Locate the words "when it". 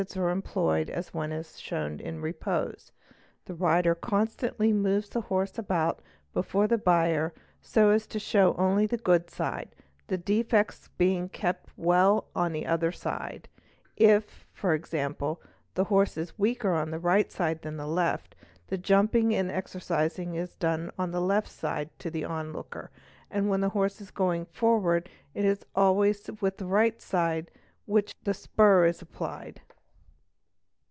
1.13-1.37